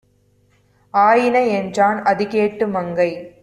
[0.93, 1.99] ஆயின" என்றான்.
[2.05, 3.09] அதுகேட்டு மங்கை